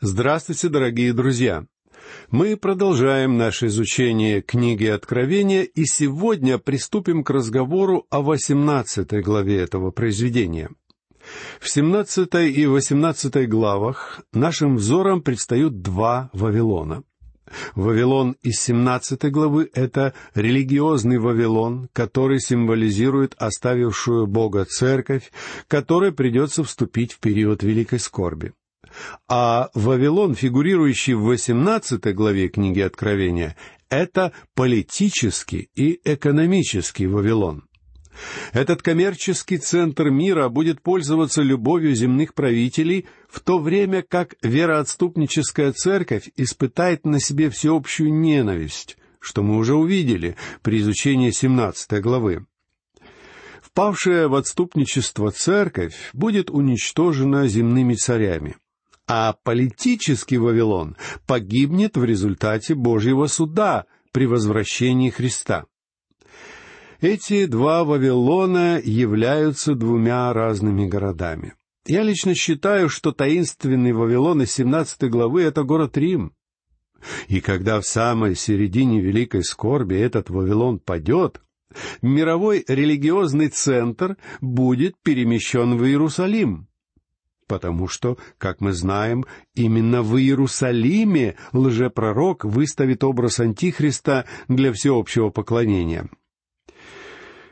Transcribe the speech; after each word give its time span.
Здравствуйте, 0.00 0.68
дорогие 0.68 1.12
друзья! 1.12 1.66
Мы 2.30 2.56
продолжаем 2.56 3.36
наше 3.36 3.66
изучение 3.66 4.42
книги 4.42 4.84
Откровения 4.84 5.62
и 5.62 5.86
сегодня 5.86 6.58
приступим 6.58 7.24
к 7.24 7.30
разговору 7.30 8.06
о 8.08 8.22
восемнадцатой 8.22 9.22
главе 9.22 9.58
этого 9.58 9.90
произведения. 9.90 10.70
В 11.60 11.68
семнадцатой 11.68 12.52
и 12.52 12.64
восемнадцатой 12.66 13.48
главах 13.48 14.20
нашим 14.32 14.76
взором 14.76 15.20
предстают 15.20 15.82
два 15.82 16.30
Вавилона. 16.32 17.02
Вавилон 17.74 18.36
из 18.40 18.60
семнадцатой 18.60 19.32
главы— 19.32 19.68
это 19.74 20.14
религиозный 20.32 21.18
Вавилон, 21.18 21.88
который 21.92 22.38
символизирует 22.38 23.34
оставившую 23.36 24.28
Бога 24.28 24.64
церковь, 24.64 25.32
которой 25.66 26.12
придется 26.12 26.62
вступить 26.62 27.14
в 27.14 27.18
период 27.18 27.64
великой 27.64 27.98
скорби. 27.98 28.52
А 29.28 29.70
Вавилон, 29.74 30.34
фигурирующий 30.34 31.14
в 31.14 31.22
18 31.22 32.14
главе 32.14 32.48
книги 32.48 32.80
Откровения, 32.80 33.56
это 33.88 34.32
политический 34.54 35.70
и 35.74 36.00
экономический 36.04 37.06
Вавилон. 37.06 37.64
Этот 38.52 38.82
коммерческий 38.82 39.58
центр 39.58 40.10
мира 40.10 40.48
будет 40.48 40.82
пользоваться 40.82 41.42
любовью 41.42 41.94
земных 41.94 42.34
правителей, 42.34 43.06
в 43.28 43.40
то 43.40 43.58
время 43.58 44.02
как 44.02 44.34
вероотступническая 44.42 45.72
церковь 45.72 46.30
испытает 46.36 47.04
на 47.04 47.20
себе 47.20 47.50
всеобщую 47.50 48.12
ненависть, 48.12 48.96
что 49.20 49.42
мы 49.42 49.56
уже 49.56 49.74
увидели 49.74 50.36
при 50.62 50.78
изучении 50.80 51.30
17 51.30 52.00
главы. 52.00 52.46
Впавшая 53.62 54.28
в 54.28 54.34
отступничество 54.34 55.30
церковь 55.30 55.94
будет 56.12 56.50
уничтожена 56.50 57.46
земными 57.46 57.94
царями– 57.94 58.56
а 59.08 59.32
политический 59.42 60.36
Вавилон 60.36 60.96
погибнет 61.26 61.96
в 61.96 62.04
результате 62.04 62.74
Божьего 62.74 63.26
суда 63.26 63.86
при 64.12 64.26
возвращении 64.26 65.08
Христа. 65.08 65.64
Эти 67.00 67.46
два 67.46 67.84
Вавилона 67.84 68.78
являются 68.84 69.74
двумя 69.74 70.32
разными 70.32 70.86
городами. 70.86 71.54
Я 71.86 72.02
лично 72.02 72.34
считаю, 72.34 72.90
что 72.90 73.12
таинственный 73.12 73.92
Вавилон 73.92 74.42
из 74.42 74.52
17 74.52 75.08
главы— 75.08 75.42
это 75.44 75.62
город 75.62 75.96
Рим. 75.96 76.34
И 77.28 77.40
когда 77.40 77.80
в 77.80 77.86
самой 77.86 78.34
середине 78.34 79.00
великой 79.00 79.42
скорби 79.42 79.96
этот 79.96 80.28
Вавилон 80.28 80.80
падет, 80.80 81.40
мировой 82.02 82.64
религиозный 82.68 83.48
центр 83.48 84.18
будет 84.40 84.96
перемещен 85.02 85.78
в 85.78 85.84
Иерусалим 85.84 86.67
потому 87.48 87.88
что, 87.88 88.18
как 88.38 88.60
мы 88.60 88.72
знаем, 88.72 89.24
именно 89.54 90.02
в 90.02 90.16
Иерусалиме 90.16 91.36
лжепророк 91.52 92.44
выставит 92.44 93.02
образ 93.02 93.40
Антихриста 93.40 94.26
для 94.46 94.72
всеобщего 94.72 95.30
поклонения. 95.30 96.08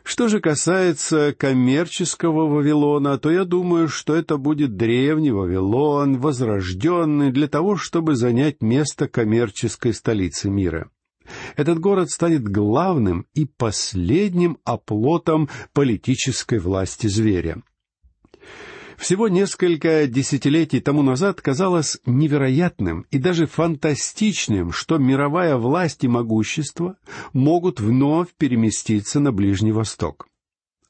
Что 0.05 0.29
же 0.29 0.39
касается 0.39 1.35
коммерческого 1.37 2.47
Вавилона, 2.47 3.19
то 3.19 3.29
я 3.29 3.45
думаю, 3.45 3.89
что 3.89 4.15
это 4.15 4.37
будет 4.37 4.77
древний 4.77 5.33
Вавилон, 5.33 6.21
возрожденный 6.21 7.33
для 7.33 7.49
того, 7.49 7.77
чтобы 7.77 8.15
занять 8.15 8.63
место 8.63 9.09
коммерческой 9.09 9.93
столицы 9.93 10.49
мира. 10.49 10.91
Этот 11.57 11.81
город 11.81 12.11
станет 12.11 12.45
главным 12.45 13.27
и 13.35 13.47
последним 13.47 14.59
оплотом 14.63 15.49
политической 15.73 16.61
власти 16.61 17.09
зверя. 17.09 17.63
Всего 18.97 19.29
несколько 19.29 20.07
десятилетий 20.07 20.81
тому 20.81 21.03
назад 21.03 21.41
казалось 21.41 21.99
невероятным 22.07 23.07
и 23.11 23.19
даже 23.19 23.47
фантастичным, 23.47 24.73
что 24.73 24.97
мировая 24.97 25.57
власть 25.57 26.03
и 26.05 26.09
могущество 26.09 26.97
могут 27.33 27.79
вновь 27.79 28.29
переместиться 28.39 29.21
на 29.21 29.33
Ближний 29.33 29.73
Восток. 29.73 30.29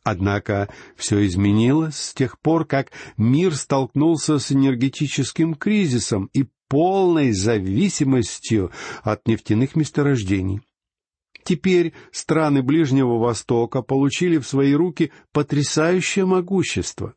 Однако 0.05 0.69
все 0.95 1.27
изменилось 1.27 1.97
с 1.97 2.15
тех 2.15 2.39
пор, 2.41 2.65
как 2.65 2.93
мир 3.17 3.57
столкнулся 3.57 4.39
с 4.39 4.53
энергетическим 4.53 5.55
кризисом 5.55 6.31
и 6.33 6.47
полной 6.69 7.33
зависимостью 7.33 8.71
от 9.03 9.27
нефтяных 9.27 9.75
месторождений. 9.75 10.61
Теперь 11.43 11.93
страны 12.13 12.63
Ближнего 12.63 13.19
Востока 13.19 13.83
получили 13.83 14.39
в 14.39 14.47
свои 14.47 14.75
руки 14.75 15.11
потрясающее 15.33 16.25
могущество 16.25 17.15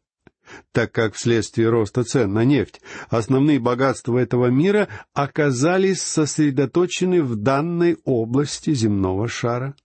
так 0.72 0.92
как 0.92 1.16
вследствие 1.16 1.70
роста 1.70 2.04
цен 2.04 2.34
на 2.34 2.44
нефть 2.44 2.82
основные 3.10 3.60
богатства 3.60 4.18
этого 4.18 4.48
мира 4.48 4.88
оказались 5.14 6.02
сосредоточены 6.02 7.22
в 7.22 7.36
данной 7.36 7.98
области 8.06 8.74
земного 8.74 9.28
шара. 9.28 9.76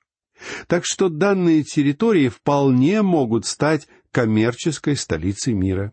Так 0.66 0.84
что 0.84 1.08
данные 1.08 1.62
территории 1.62 2.28
вполне 2.28 3.02
могут 3.02 3.46
стать 3.46 3.86
коммерческой 4.10 4.96
столицей 4.96 5.54
мира. 5.54 5.92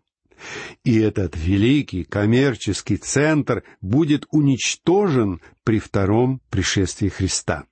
И 0.83 0.99
этот 0.99 1.35
великий 1.37 2.03
коммерческий 2.03 2.97
центр 2.97 3.63
будет 3.79 4.25
уничтожен 4.31 5.39
при 5.63 5.79
втором 5.79 6.41
пришествии 6.49 7.09
Христа. 7.09 7.65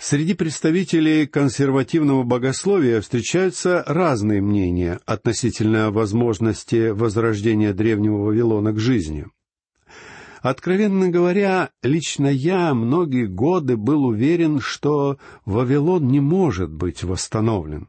Среди 0.00 0.34
представителей 0.34 1.26
консервативного 1.26 2.22
богословия 2.22 3.00
встречаются 3.00 3.82
разные 3.84 4.40
мнения 4.40 5.00
относительно 5.06 5.90
возможности 5.90 6.90
возрождения 6.90 7.72
древнего 7.72 8.18
Вавилона 8.18 8.72
к 8.72 8.78
жизни. 8.78 9.26
Откровенно 10.40 11.08
говоря, 11.08 11.70
лично 11.82 12.28
я 12.28 12.72
многие 12.74 13.26
годы 13.26 13.76
был 13.76 14.04
уверен, 14.04 14.60
что 14.60 15.18
Вавилон 15.44 16.06
не 16.06 16.20
может 16.20 16.70
быть 16.70 17.02
восстановлен. 17.02 17.88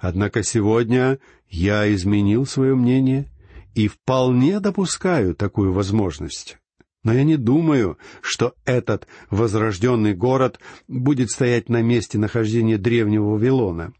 Однако 0.00 0.42
сегодня 0.42 1.20
я 1.48 1.92
изменил 1.94 2.46
свое 2.46 2.74
мнение 2.74 3.30
и 3.76 3.86
вполне 3.86 4.58
допускаю 4.58 5.36
такую 5.36 5.72
возможность. 5.72 6.58
Но 7.04 7.14
я 7.14 7.24
не 7.24 7.36
думаю, 7.36 7.98
что 8.20 8.54
этот 8.64 9.06
возрожденный 9.30 10.14
город 10.14 10.58
будет 10.88 11.30
стоять 11.30 11.68
на 11.68 11.82
месте 11.82 12.18
нахождения 12.18 12.76
древнего 12.76 13.30
Вавилона. 13.30 13.92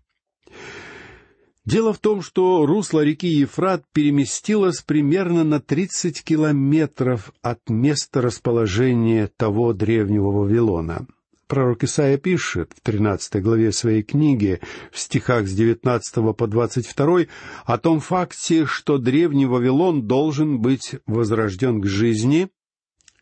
Дело 1.65 1.93
в 1.93 1.99
том, 1.99 2.23
что 2.23 2.65
русло 2.65 3.05
реки 3.05 3.29
Ефрат 3.29 3.85
переместилось 3.93 4.81
примерно 4.81 5.45
на 5.45 5.61
30 5.61 6.25
километров 6.25 7.31
от 7.43 7.61
места 7.69 8.23
расположения 8.23 9.31
того 9.37 9.75
древнего 9.75 10.31
Вавилона. 10.31 11.07
Пророк 11.47 11.85
Исаия 11.85 12.17
пишет 12.17 12.73
в 12.75 12.81
13 12.81 13.43
главе 13.43 13.73
своей 13.73 14.03
книги, 14.03 14.61
в 14.91 14.99
стихах 14.99 15.47
с 15.47 15.53
19 15.53 16.37
по 16.37 16.47
22, 16.47 17.21
о 17.65 17.79
том 17.79 18.01
факте, 18.01 18.65
что 18.65 18.97
древний 18.99 19.47
Вавилон 19.47 20.07
должен 20.07 20.61
быть 20.61 20.97
возрожден 21.07 21.83
к 21.83 21.87
жизни 21.87 22.49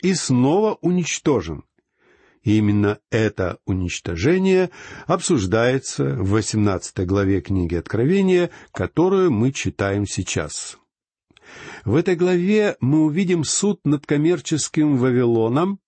и 0.03 0.15
снова 0.15 0.79
уничтожен. 0.81 1.65
И 2.43 2.59
именно 2.59 3.01
это 3.11 3.59
уничтожение 3.67 4.71
обсуждается 5.07 6.15
в 6.15 6.31
18 6.31 7.05
главе 7.05 7.41
книги 7.41 7.75
Откровения, 7.75 8.51
которую 8.71 9.33
мы 9.33 9.51
читаем 9.51 10.07
сейчас. 10.07 10.79
В 11.85 11.97
этой 11.97 12.15
главе 12.15 12.77
мы 12.81 13.05
увидим 13.05 13.43
суд 13.43 13.81
над 13.85 14.07
коммерческим 14.07 14.97
Вавилоном, 14.97 15.81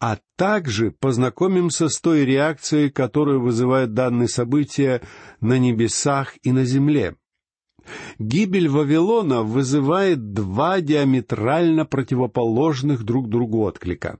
а 0.00 0.18
также 0.36 0.90
познакомимся 0.90 1.88
с 1.88 2.00
той 2.00 2.24
реакцией, 2.24 2.90
которую 2.90 3.40
вызывают 3.40 3.92
данные 3.92 4.28
события 4.28 5.02
на 5.40 5.58
небесах 5.58 6.34
и 6.42 6.52
на 6.52 6.64
земле. 6.64 7.16
Гибель 8.18 8.68
Вавилона 8.68 9.42
вызывает 9.42 10.32
два 10.32 10.80
диаметрально 10.80 11.84
противоположных 11.84 13.02
друг 13.04 13.28
другу 13.28 13.60
отклика. 13.60 14.18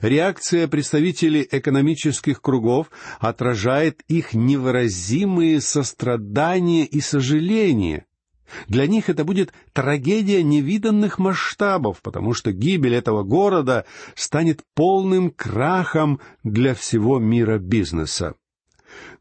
Реакция 0.00 0.68
представителей 0.68 1.46
экономических 1.50 2.40
кругов 2.40 2.90
отражает 3.18 4.02
их 4.08 4.32
невыразимые 4.32 5.60
сострадания 5.60 6.84
и 6.84 7.00
сожаления. 7.00 8.06
Для 8.68 8.86
них 8.86 9.08
это 9.08 9.24
будет 9.24 9.52
трагедия 9.72 10.42
невиданных 10.42 11.18
масштабов, 11.18 12.00
потому 12.00 12.32
что 12.32 12.52
гибель 12.52 12.94
этого 12.94 13.24
города 13.24 13.86
станет 14.14 14.62
полным 14.74 15.30
крахом 15.30 16.20
для 16.44 16.74
всего 16.74 17.18
мира 17.18 17.58
бизнеса. 17.58 18.34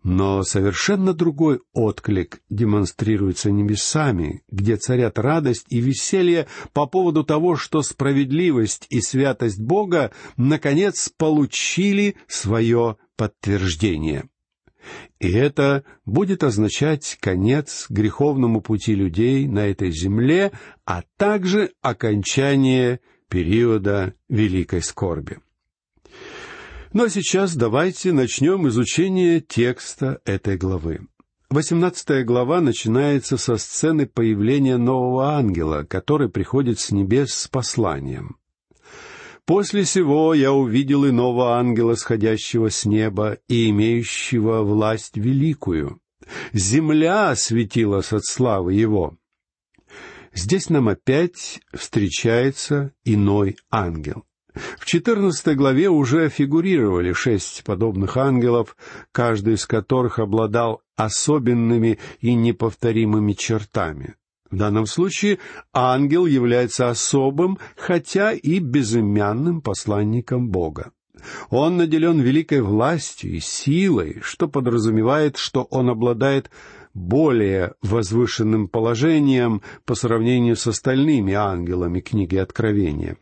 Но 0.05 0.43
совершенно 0.43 1.15
другой 1.15 1.61
отклик 1.73 2.39
демонстрируется 2.51 3.49
небесами, 3.49 4.43
где 4.51 4.75
царят 4.77 5.17
радость 5.17 5.65
и 5.69 5.79
веселье 5.79 6.45
по 6.73 6.85
поводу 6.85 7.23
того, 7.23 7.55
что 7.55 7.81
справедливость 7.81 8.85
и 8.91 9.01
святость 9.01 9.59
Бога 9.59 10.11
наконец 10.37 11.09
получили 11.09 12.17
свое 12.27 12.97
подтверждение. 13.17 14.29
И 15.19 15.31
это 15.31 15.83
будет 16.05 16.43
означать 16.43 17.17
конец 17.19 17.87
греховному 17.89 18.61
пути 18.61 18.93
людей 18.93 19.47
на 19.47 19.65
этой 19.65 19.89
земле, 19.89 20.51
а 20.85 21.01
также 21.17 21.71
окончание 21.81 22.99
периода 23.27 24.13
великой 24.29 24.83
скорби. 24.83 25.39
Ну 26.95 27.03
а 27.03 27.09
сейчас 27.09 27.57
давайте 27.57 28.13
начнем 28.13 28.69
изучение 28.69 29.42
текста 29.42 30.21
этой 30.24 30.56
главы. 30.56 31.01
Восемнадцатая 31.50 32.24
глава 32.24 32.62
начинается 32.62 33.36
со 33.36 33.57
сцены 33.57 34.06
появления 34.06 34.77
нового 34.77 35.33
ангела, 35.33 35.83
который 35.83 36.30
приходит 36.30 36.80
с 36.80 36.92
небес 36.92 37.33
с 37.33 37.50
посланием. 37.50 38.38
После 39.44 39.83
сего 39.83 40.33
я 40.33 40.53
увидел 40.53 41.06
иного 41.06 41.57
ангела, 41.57 41.95
сходящего 41.95 42.69
с 42.69 42.86
неба 42.86 43.39
и 43.50 43.69
имеющего 43.71 44.62
власть 44.62 45.18
великую. 45.18 46.00
Земля 46.53 47.31
осветилась 47.31 48.13
от 48.13 48.24
славы 48.24 48.71
его. 48.71 49.18
Здесь 50.33 50.69
нам 50.69 50.88
опять 50.88 51.59
встречается 51.74 52.94
иной 53.03 53.57
ангел. 53.69 54.24
В 54.79 54.85
четырнадцатой 54.85 55.55
главе 55.55 55.89
уже 55.89 56.29
фигурировали 56.29 57.13
шесть 57.13 57.63
подобных 57.63 58.17
ангелов, 58.17 58.75
каждый 59.11 59.55
из 59.55 59.65
которых 59.65 60.19
обладал 60.19 60.81
особенными 60.95 61.99
и 62.21 62.33
неповторимыми 62.33 63.33
чертами. 63.33 64.15
В 64.49 64.57
данном 64.57 64.85
случае 64.85 65.39
ангел 65.73 66.25
является 66.25 66.89
особым, 66.89 67.57
хотя 67.75 68.31
и 68.31 68.59
безымянным 68.59 69.61
посланником 69.61 70.49
Бога. 70.49 70.91
Он 71.49 71.77
наделен 71.77 72.19
великой 72.19 72.61
властью 72.61 73.35
и 73.35 73.39
силой, 73.39 74.19
что 74.21 74.47
подразумевает, 74.47 75.37
что 75.37 75.63
он 75.63 75.89
обладает 75.89 76.51
более 76.93 77.73
возвышенным 77.81 78.67
положением 78.67 79.61
по 79.85 79.95
сравнению 79.95 80.55
с 80.55 80.67
остальными 80.67 81.33
ангелами 81.33 81.99
книги 81.99 82.37
Откровения. 82.37 83.17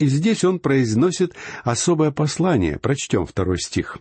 И 0.00 0.06
здесь 0.06 0.44
он 0.44 0.58
произносит 0.58 1.34
особое 1.62 2.10
послание. 2.10 2.78
Прочтем 2.78 3.26
второй 3.26 3.58
стих. 3.58 3.98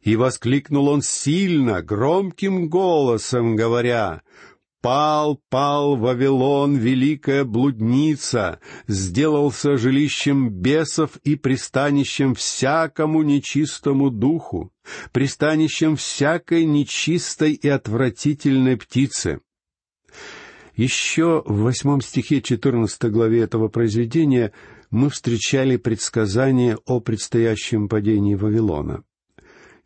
«И 0.00 0.16
воскликнул 0.16 0.88
он 0.88 1.02
сильно, 1.02 1.82
громким 1.82 2.68
голосом, 2.68 3.54
говоря, 3.54 4.22
Пал, 4.80 5.40
пал 5.50 5.96
Вавилон, 5.96 6.76
великая 6.76 7.44
блудница, 7.44 8.60
сделался 8.86 9.76
жилищем 9.76 10.48
бесов 10.48 11.16
и 11.24 11.34
пристанищем 11.34 12.34
всякому 12.34 13.22
нечистому 13.22 14.10
духу, 14.10 14.70
пристанищем 15.12 15.96
всякой 15.96 16.64
нечистой 16.66 17.52
и 17.52 17.68
отвратительной 17.68 18.76
птицы. 18.76 19.40
Еще 20.76 21.42
в 21.46 21.62
восьмом 21.62 22.02
стихе 22.02 22.42
четырнадцатой 22.42 23.10
главе 23.10 23.40
этого 23.40 23.68
произведения 23.68 24.52
мы 24.90 25.08
встречали 25.08 25.78
предсказание 25.78 26.78
о 26.84 27.00
предстоящем 27.00 27.88
падении 27.88 28.34
Вавилона. 28.34 29.02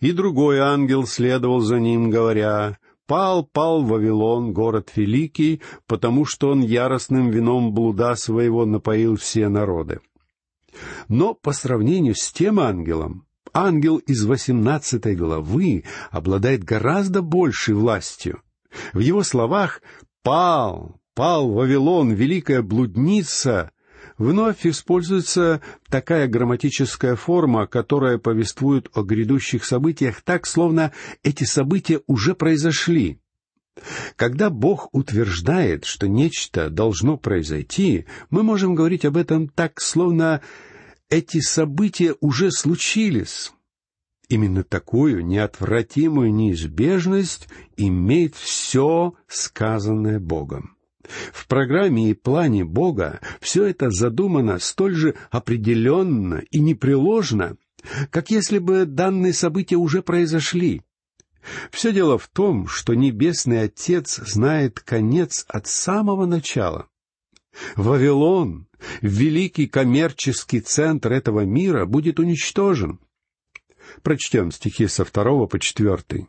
И 0.00 0.12
другой 0.12 0.58
ангел 0.58 1.06
следовал 1.06 1.60
за 1.60 1.78
ним, 1.78 2.10
говоря, 2.10 2.78
Пал, 3.06 3.44
пал 3.44 3.82
Вавилон, 3.82 4.52
город 4.52 4.92
великий, 4.94 5.60
потому 5.86 6.24
что 6.24 6.50
он 6.50 6.60
яростным 6.60 7.30
вином 7.30 7.72
блуда 7.72 8.14
своего 8.14 8.66
напоил 8.66 9.16
все 9.16 9.48
народы. 9.48 10.00
Но 11.08 11.34
по 11.34 11.52
сравнению 11.52 12.14
с 12.14 12.32
тем 12.32 12.60
ангелом, 12.60 13.26
ангел 13.52 13.96
из 13.96 14.24
восемнадцатой 14.24 15.16
главы 15.16 15.82
обладает 16.12 16.62
гораздо 16.62 17.20
большей 17.20 17.74
властью. 17.74 18.42
В 18.92 19.00
его 19.00 19.24
словах 19.24 19.82
«пал», 20.22 21.00
«пал 21.14 21.50
Вавилон, 21.50 22.12
великая 22.12 22.62
блудница» 22.62 23.70
вновь 24.18 24.66
используется 24.66 25.62
такая 25.88 26.28
грамматическая 26.28 27.16
форма, 27.16 27.66
которая 27.66 28.18
повествует 28.18 28.88
о 28.94 29.02
грядущих 29.02 29.64
событиях 29.64 30.20
так, 30.22 30.46
словно 30.46 30.92
эти 31.22 31.44
события 31.44 32.00
уже 32.06 32.34
произошли. 32.34 33.18
Когда 34.16 34.50
Бог 34.50 34.88
утверждает, 34.92 35.86
что 35.86 36.06
нечто 36.06 36.68
должно 36.68 37.16
произойти, 37.16 38.04
мы 38.28 38.42
можем 38.42 38.74
говорить 38.74 39.06
об 39.06 39.16
этом 39.16 39.48
так, 39.48 39.80
словно 39.80 40.42
эти 41.08 41.40
события 41.40 42.14
уже 42.20 42.50
случились. 42.50 43.52
Именно 44.30 44.62
такую 44.62 45.26
неотвратимую 45.26 46.32
неизбежность 46.32 47.48
имеет 47.76 48.36
все 48.36 49.14
сказанное 49.26 50.20
Богом. 50.20 50.76
В 51.32 51.48
программе 51.48 52.10
и 52.10 52.14
плане 52.14 52.64
Бога 52.64 53.18
все 53.40 53.64
это 53.64 53.90
задумано 53.90 54.60
столь 54.60 54.94
же 54.94 55.14
определенно 55.32 56.44
и 56.52 56.60
непреложно, 56.60 57.56
как 58.10 58.30
если 58.30 58.58
бы 58.58 58.84
данные 58.84 59.32
события 59.32 59.74
уже 59.74 60.00
произошли. 60.00 60.82
Все 61.72 61.92
дело 61.92 62.16
в 62.16 62.28
том, 62.28 62.68
что 62.68 62.94
Небесный 62.94 63.62
Отец 63.62 64.20
знает 64.24 64.78
конец 64.78 65.44
от 65.48 65.66
самого 65.66 66.26
начала. 66.26 66.86
Вавилон, 67.74 68.68
великий 69.00 69.66
коммерческий 69.66 70.60
центр 70.60 71.10
этого 71.10 71.40
мира, 71.40 71.84
будет 71.84 72.20
уничтожен. 72.20 73.00
Прочтем 74.02 74.50
стихи 74.50 74.86
со 74.86 75.04
второго 75.04 75.46
по 75.46 75.58
четвертый. 75.58 76.28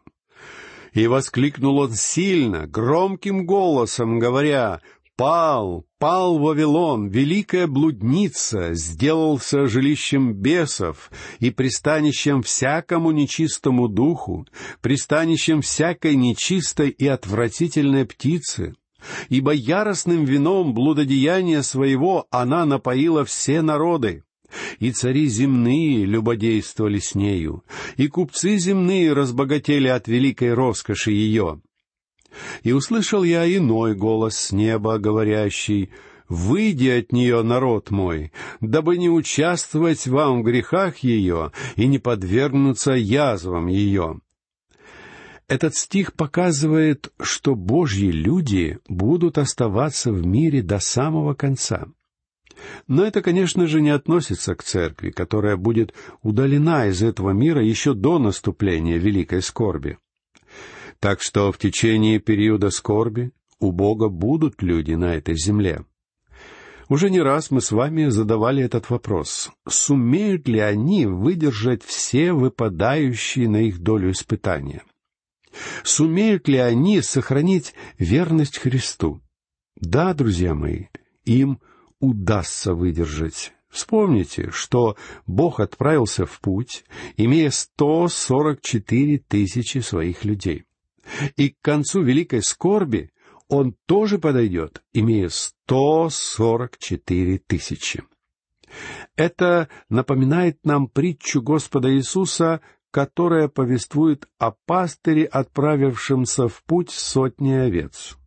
И 0.94 1.08
воскликнул 1.08 1.78
он 1.80 1.94
сильно, 1.94 2.68
громким 2.68 3.46
голосом, 3.46 4.19
говоря, 4.19 4.81
«Пал, 5.16 5.86
пал 6.00 6.40
Вавилон, 6.40 7.08
великая 7.08 7.68
блудница, 7.68 8.74
сделался 8.74 9.68
жилищем 9.68 10.34
бесов 10.34 11.12
и 11.40 11.52
пристанищем 11.52 12.42
всякому 12.42 13.12
нечистому 13.12 13.88
духу, 13.88 14.48
пристанищем 14.81 15.62
всякой 15.62 16.16
нечистой 16.16 16.90
и 16.90 17.08
отвратительной 17.08 18.06
птицы» 18.06 18.75
ибо 19.30 19.52
яростным 19.52 20.25
вином 20.25 20.75
блудодеяния 20.75 21.63
своего 21.63 22.28
она 22.30 22.66
напоила 22.66 23.25
все 23.25 23.63
народы 23.63 24.24
и 24.80 24.92
цари 24.92 25.27
земные 25.27 26.06
любодействовали 26.06 27.00
с 27.00 27.15
нею, 27.15 27.63
и 27.98 28.07
купцы 28.07 28.57
земные 28.57 29.13
разбогатели 29.13 29.88
от 29.88 30.07
великой 30.07 30.53
роскоши 30.53 31.12
ее. 31.12 31.62
И 32.63 32.71
услышал 32.71 33.24
я 33.24 33.45
иной 33.45 33.95
голос 33.95 34.38
с 34.38 34.51
неба, 34.51 34.98
говорящий, 34.98 35.92
«Выйди 36.30 36.88
от 36.88 37.12
нее, 37.12 37.44
народ 37.44 37.92
мой, 37.92 38.31
дабы 38.62 38.98
не 38.98 39.09
участвовать 39.09 40.08
вам 40.08 40.41
в 40.41 40.46
грехах 40.46 41.00
ее 41.00 41.51
и 41.75 41.88
не 41.88 42.00
подвергнуться 42.00 42.93
язвам 42.93 43.67
ее». 43.67 44.22
Этот 45.50 45.75
стих 45.75 46.13
показывает, 46.13 47.12
что 47.20 47.55
Божьи 47.55 48.10
люди 48.10 48.79
будут 48.88 49.38
оставаться 49.38 50.13
в 50.13 50.25
мире 50.25 50.62
до 50.62 50.79
самого 50.79 51.34
конца. 51.34 51.88
Но 52.88 53.03
это, 53.03 53.22
конечно 53.22 53.68
же, 53.68 53.82
не 53.82 53.89
относится 53.89 54.56
к 54.56 54.63
церкви, 54.63 55.12
которая 55.12 55.58
будет 55.58 55.94
удалена 56.22 56.88
из 56.88 57.01
этого 57.01 57.32
мира 57.32 57.63
еще 57.63 57.94
до 57.94 58.20
наступления 58.20 58.98
великой 58.98 59.41
скорби. 59.41 59.98
Так 61.00 61.22
что 61.22 61.51
в 61.51 61.58
течение 61.58 62.20
периода 62.20 62.70
скорби 62.70 63.32
у 63.60 63.72
Бога 63.72 64.10
будут 64.10 64.62
люди 64.62 64.94
на 64.94 65.15
этой 65.15 65.36
земле. 65.36 65.86
Уже 66.89 67.10
не 67.10 67.22
раз 67.22 67.51
мы 67.51 67.62
с 67.62 67.72
вами 67.72 68.10
задавали 68.10 68.63
этот 68.63 68.89
вопрос. 68.89 69.50
Сумеют 69.68 70.50
ли 70.50 70.60
они 70.60 71.06
выдержать 71.06 71.84
все 71.84 72.34
выпадающие 72.34 73.48
на 73.48 73.62
их 73.62 73.80
долю 73.80 74.12
испытания? 74.12 74.84
Сумеют 75.84 76.48
ли 76.48 76.58
они 76.58 77.01
сохранить 77.01 77.74
верность 77.98 78.58
Христу? 78.58 79.22
Да, 79.75 80.13
друзья 80.13 80.53
мои, 80.53 80.88
им 81.24 81.60
удастся 82.01 82.74
выдержать. 82.74 83.53
Вспомните, 83.70 84.51
что 84.51 84.98
Бог 85.25 85.62
отправился 85.62 86.25
в 86.25 86.41
путь, 86.41 86.84
имея 87.15 87.50
144 87.50 89.20
тысячи 89.20 89.77
своих 89.77 90.25
людей. 90.25 90.65
И 91.38 91.50
к 91.50 91.62
концу 91.62 92.01
великой 92.01 92.43
скорби 92.43 93.12
он 93.48 93.74
тоже 93.86 94.20
подойдет, 94.20 94.84
имея 94.93 95.29
144 95.29 97.38
тысячи. 97.39 98.03
Это 99.15 99.70
напоминает 99.89 100.65
нам 100.65 100.88
притчу 100.88 101.41
Господа 101.41 101.91
Иисуса, 101.93 102.62
которая 102.91 103.48
повествует 103.48 104.27
о 104.38 104.51
пастыре, 104.51 105.25
отправившемся 105.25 106.48
в 106.48 106.63
путь 106.63 106.91
сотни 106.91 107.53
овец. 107.53 108.17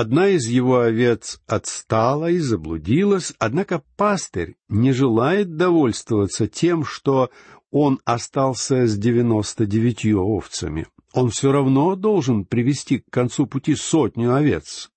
Одна 0.00 0.28
из 0.28 0.46
его 0.46 0.78
овец 0.82 1.40
отстала 1.48 2.30
и 2.30 2.38
заблудилась, 2.38 3.34
однако 3.40 3.82
пастырь 3.96 4.54
не 4.68 4.92
желает 4.92 5.56
довольствоваться 5.56 6.46
тем, 6.46 6.84
что 6.84 7.30
он 7.72 7.98
остался 8.04 8.86
с 8.86 8.96
девяносто 8.96 9.66
девятью 9.66 10.20
овцами, 10.20 10.86
он 11.14 11.30
все 11.30 11.50
равно 11.50 11.96
должен 11.96 12.44
привести 12.44 12.98
к 12.98 13.10
концу 13.10 13.48
пути 13.48 13.74
сотню 13.74 14.36
овец. 14.36 14.88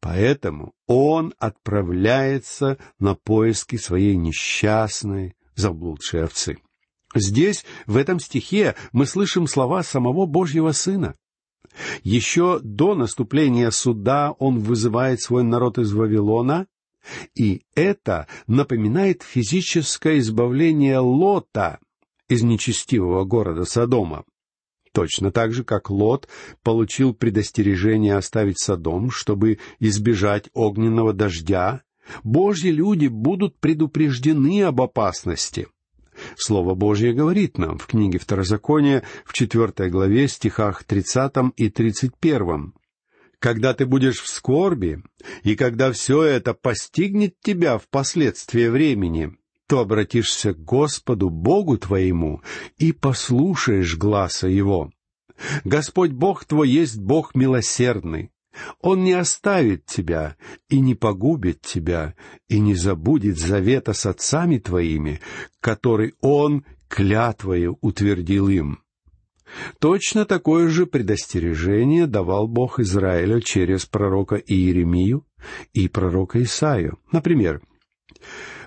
Поэтому 0.00 0.72
он 0.86 1.34
отправляется 1.38 2.78
на 2.98 3.14
поиски 3.14 3.76
своей 3.76 4.16
несчастной, 4.16 5.34
заблудшей 5.56 6.24
овцы. 6.24 6.56
Здесь, 7.14 7.66
в 7.84 7.98
этом 7.98 8.18
стихе, 8.18 8.76
мы 8.92 9.04
слышим 9.04 9.46
слова 9.46 9.82
самого 9.82 10.24
Божьего 10.24 10.72
Сына. 10.72 11.16
Еще 12.02 12.60
до 12.62 12.94
наступления 12.94 13.70
суда 13.70 14.32
он 14.38 14.58
вызывает 14.58 15.20
свой 15.20 15.42
народ 15.42 15.78
из 15.78 15.92
Вавилона, 15.92 16.66
и 17.34 17.62
это 17.74 18.26
напоминает 18.46 19.22
физическое 19.22 20.18
избавление 20.18 20.98
Лота 20.98 21.80
из 22.28 22.42
нечестивого 22.42 23.24
города 23.24 23.64
Содома. 23.64 24.24
Точно 24.92 25.32
так 25.32 25.52
же, 25.52 25.64
как 25.64 25.90
Лот 25.90 26.28
получил 26.62 27.14
предостережение 27.14 28.16
оставить 28.16 28.60
Содом, 28.60 29.10
чтобы 29.10 29.58
избежать 29.80 30.50
огненного 30.52 31.12
дождя, 31.12 31.82
Божьи 32.24 32.68
люди 32.68 33.06
будут 33.06 33.58
предупреждены 33.58 34.62
об 34.64 34.82
опасности. 34.82 35.68
Слово 36.36 36.74
Божье 36.74 37.12
говорит 37.12 37.58
нам 37.58 37.78
в 37.78 37.86
книге 37.86 38.18
Второзакония 38.18 39.02
в 39.24 39.32
четвертой 39.32 39.90
главе 39.90 40.28
стихах 40.28 40.84
тридцатом 40.84 41.52
и 41.56 41.68
тридцать 41.68 42.16
первом. 42.18 42.74
«Когда 43.38 43.74
ты 43.74 43.86
будешь 43.86 44.20
в 44.20 44.28
скорби, 44.28 45.02
и 45.42 45.56
когда 45.56 45.90
все 45.92 46.22
это 46.22 46.54
постигнет 46.54 47.40
тебя 47.40 47.78
впоследствии 47.78 48.68
времени, 48.68 49.36
то 49.66 49.80
обратишься 49.80 50.52
к 50.52 50.62
Господу 50.62 51.30
Богу 51.30 51.78
твоему 51.78 52.42
и 52.76 52.92
послушаешь 52.92 53.96
гласа 53.96 54.46
Его. 54.46 54.90
Господь 55.64 56.10
Бог 56.10 56.44
твой 56.44 56.68
есть 56.68 56.98
Бог 56.98 57.34
милосердный, 57.34 58.31
он 58.80 59.04
не 59.04 59.12
оставит 59.12 59.86
тебя 59.86 60.36
и 60.68 60.80
не 60.80 60.94
погубит 60.94 61.60
тебя, 61.62 62.14
и 62.48 62.60
не 62.60 62.74
забудет 62.74 63.38
завета 63.38 63.92
с 63.92 64.06
отцами 64.06 64.58
твоими, 64.58 65.20
который 65.60 66.14
Он 66.20 66.64
клятвою 66.88 67.78
утвердил 67.80 68.48
им. 68.48 68.80
Точно 69.78 70.24
такое 70.24 70.68
же 70.68 70.86
предостережение 70.86 72.06
давал 72.06 72.48
Бог 72.48 72.80
Израилю 72.80 73.40
через 73.40 73.86
пророка 73.86 74.36
Иеремию 74.36 75.26
и 75.72 75.88
пророка 75.88 76.42
Исаию. 76.42 76.98
Например, 77.10 77.60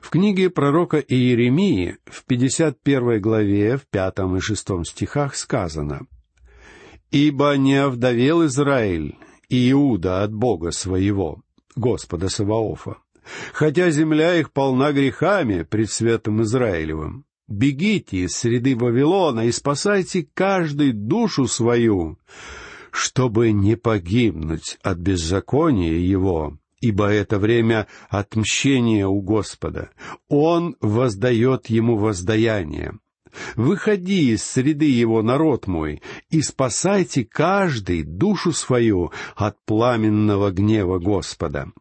в 0.02 0.10
книге 0.10 0.50
пророка 0.50 1.00
Иеремии 1.00 1.98
в 2.06 2.26
51 2.26 3.20
главе, 3.22 3.78
в 3.78 3.88
пятом 3.88 4.36
и 4.36 4.40
шестом 4.40 4.86
стихах 4.86 5.36
сказано 5.36 6.06
«Ибо 7.12 7.56
не 7.58 7.78
овдовел 7.78 8.46
Израиль, 8.46 9.16
Иуда 9.50 10.24
от 10.24 10.34
Бога 10.34 10.72
своего, 10.72 11.42
Господа 11.76 12.30
Саваофа. 12.30 12.98
Хотя 13.54 13.90
земля 13.90 14.36
их 14.36 14.52
полна 14.52 14.92
грехами 14.92 15.64
пред 15.64 15.92
светом 15.92 16.44
Израилевым. 16.44 17.26
Бегите 17.48 18.18
из 18.26 18.32
среды 18.32 18.76
Вавилона 18.76 19.46
и 19.46 19.52
спасайте 19.52 20.28
каждый 20.34 20.94
душу 20.94 21.48
свою, 21.48 22.18
чтобы 22.92 23.52
не 23.52 23.76
погибнуть 23.76 24.78
от 24.82 24.98
беззакония 24.98 25.94
его, 25.94 26.58
ибо 26.82 27.08
это 27.08 27.38
время 27.38 27.88
отмщения 28.10 29.08
у 29.08 29.22
Господа. 29.22 29.90
Он 30.28 30.76
воздает 30.82 31.68
ему 31.68 31.98
воздаяние. 31.98 32.94
Выходи 33.56 34.32
из 34.32 34.44
среды 34.44 34.86
его, 34.86 35.22
народ 35.22 35.68
мой, 35.68 36.02
и 36.30 36.42
спасайте 36.42 37.26
каждый 37.26 38.04
душу 38.04 38.52
свою 38.52 39.12
от 39.36 39.58
пламенного 39.66 40.52
гнева 40.52 41.00
Господа. 41.00 41.72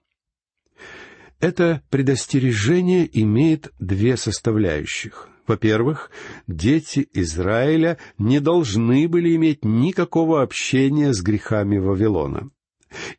Это 1.40 1.82
предостережение 1.90 3.08
имеет 3.20 3.72
две 3.78 4.16
составляющих. 4.16 5.28
Во-первых, 5.46 6.10
дети 6.46 7.06
Израиля 7.12 7.98
не 8.16 8.40
должны 8.40 9.06
были 9.08 9.36
иметь 9.36 9.64
никакого 9.64 10.42
общения 10.42 11.12
с 11.12 11.20
грехами 11.20 11.76
Вавилона. 11.76 12.50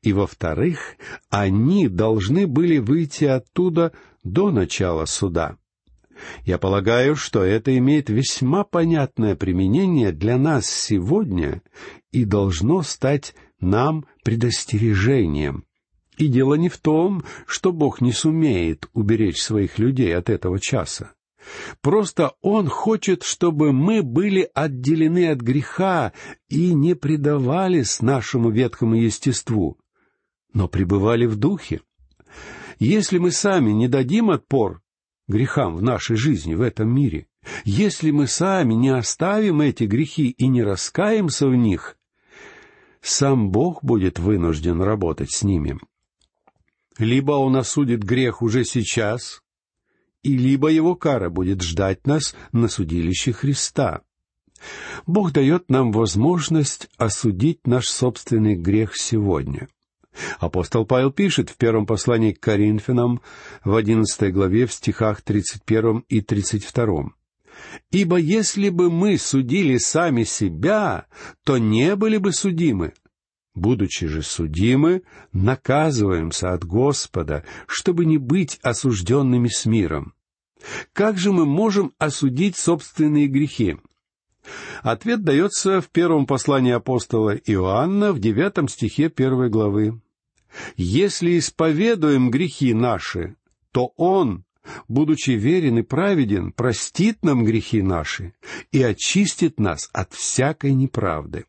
И 0.02 0.12
во-вторых, 0.12 0.96
они 1.30 1.88
должны 1.88 2.48
были 2.48 2.80
выйти 2.80 3.26
оттуда 3.26 3.92
до 4.24 4.50
начала 4.50 5.06
суда. 5.06 5.58
Я 6.46 6.58
полагаю, 6.58 7.16
что 7.16 7.44
это 7.44 7.78
имеет 7.78 8.10
весьма 8.10 8.64
понятное 8.64 9.36
применение 9.36 10.12
для 10.12 10.38
нас 10.38 10.66
сегодня 10.66 11.62
и 12.12 12.26
должно 12.26 12.82
стать 12.82 13.36
нам 13.60 14.06
предостережением. 14.24 15.66
И 16.18 16.28
дело 16.28 16.54
не 16.54 16.70
в 16.70 16.78
том, 16.78 17.24
что 17.46 17.74
Бог 17.74 18.00
не 18.00 18.14
сумеет 18.14 18.88
уберечь 18.94 19.42
своих 19.42 19.80
людей 19.80 20.16
от 20.16 20.30
этого 20.30 20.60
часа. 20.60 21.12
Просто 21.82 22.34
Он 22.42 22.68
хочет, 22.68 23.24
чтобы 23.24 23.72
мы 23.72 24.02
были 24.02 24.50
отделены 24.54 25.30
от 25.30 25.42
греха 25.42 26.14
и 26.48 26.74
не 26.74 26.96
предавались 26.96 28.02
нашему 28.02 28.50
ветхому 28.50 28.96
естеству, 28.96 29.78
но 30.54 30.68
пребывали 30.68 31.26
в 31.26 31.36
духе. 31.36 31.82
Если 32.80 33.20
мы 33.20 33.32
сами 33.32 33.72
не 33.72 33.88
дадим 33.88 34.32
отпор 34.32 34.82
грехам 35.28 35.76
в 35.76 35.82
нашей 35.82 36.16
жизни, 36.16 36.54
в 36.56 36.62
этом 36.62 36.94
мире, 36.94 37.28
если 37.64 38.12
мы 38.12 38.28
сами 38.28 38.74
не 38.74 38.90
оставим 38.90 39.62
эти 39.62 39.84
грехи 39.84 40.30
и 40.30 40.48
не 40.48 40.64
раскаемся 40.64 41.48
в 41.48 41.56
них, 41.56 41.98
сам 43.02 43.52
Бог 43.52 43.84
будет 43.84 44.20
вынужден 44.20 44.82
работать 44.82 45.32
с 45.32 45.44
ними. 45.44 45.78
Либо 46.98 47.34
Он 47.34 47.56
осудит 47.56 48.04
грех 48.04 48.42
уже 48.42 48.64
сейчас, 48.64 49.44
и 50.24 50.36
либо 50.38 50.70
Его 50.70 50.96
кара 50.96 51.30
будет 51.30 51.62
ждать 51.62 52.08
нас 52.08 52.36
на 52.52 52.68
судилище 52.68 53.32
Христа. 53.32 54.02
Бог 55.06 55.32
дает 55.32 55.70
нам 55.70 55.92
возможность 55.92 56.90
осудить 56.98 57.68
наш 57.68 57.88
собственный 57.88 58.56
грех 58.56 58.96
сегодня. 58.96 59.68
Апостол 60.40 60.86
Павел 60.86 61.12
пишет 61.12 61.50
в 61.50 61.58
первом 61.58 61.86
послании 61.86 62.32
к 62.32 62.40
Коринфянам 62.40 63.22
в 63.64 63.76
одиннадцатой 63.76 64.32
главе 64.32 64.66
в 64.66 64.74
стихах 64.74 65.22
тридцать 65.22 65.64
первом 65.64 66.06
и 66.10 66.22
тридцать 66.22 66.64
втором. 66.64 67.16
«Ибо 67.92 68.18
если 68.18 68.70
бы 68.70 68.92
мы 68.92 69.18
судили 69.18 69.78
сами 69.78 70.24
себя, 70.24 71.06
то 71.44 71.58
не 71.58 71.96
были 71.96 72.18
бы 72.18 72.32
судимы. 72.32 72.94
Будучи 73.56 74.08
же 74.08 74.22
судимы, 74.22 75.04
наказываемся 75.32 76.52
от 76.52 76.66
Господа, 76.66 77.46
чтобы 77.68 78.06
не 78.06 78.18
быть 78.18 78.60
осужденными 78.62 79.48
с 79.48 79.66
миром. 79.66 80.14
Как 80.92 81.18
же 81.18 81.32
мы 81.32 81.46
можем 81.46 81.94
осудить 81.98 82.58
собственные 82.58 83.28
грехи? 83.28 83.78
Ответ 84.84 85.24
дается 85.24 85.82
в 85.82 85.90
первом 85.90 86.26
послании 86.28 86.74
апостола 86.74 87.36
Иоанна 87.36 88.12
в 88.12 88.20
девятом 88.20 88.68
стихе 88.68 89.10
первой 89.10 89.50
главы. 89.50 90.02
Если 90.78 91.38
исповедуем 91.38 92.30
грехи 92.32 92.74
наши, 92.74 93.36
то 93.72 93.92
Он, 93.98 94.46
будучи 94.88 95.32
верен 95.32 95.80
и 95.80 95.82
праведен, 95.82 96.52
простит 96.52 97.24
нам 97.24 97.44
грехи 97.44 97.82
наши 97.82 98.34
и 98.72 98.82
очистит 98.82 99.60
нас 99.60 99.90
от 99.94 100.14
всякой 100.14 100.74
неправды. 100.74 101.46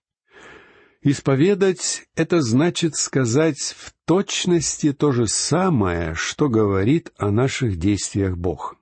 Исповедать— 1.03 2.03
это 2.17 2.43
значит 2.43 2.97
сказать 2.97 3.77
в 3.77 3.95
точности 4.07 4.93
то 4.93 5.13
же 5.13 5.29
самое, 5.29 6.15
что 6.15 6.49
говорит 6.49 7.13
о 7.17 7.31
наших 7.31 7.79
действиях 7.79 8.37
Бог. 8.37 8.77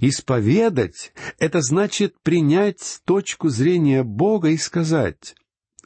Исповедать— 0.00 1.12
это 1.38 1.60
значит 1.60 2.14
принять 2.22 3.00
точку 3.04 3.50
зрения 3.50 4.02
Бога 4.02 4.48
и 4.48 4.56
сказать, 4.56 5.34